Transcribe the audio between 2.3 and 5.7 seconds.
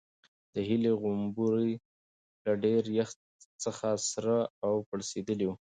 له ډېر یخ څخه سره او پړسېدلي وو.